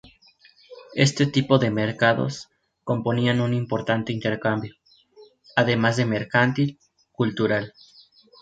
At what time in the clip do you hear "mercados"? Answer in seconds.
1.69-2.49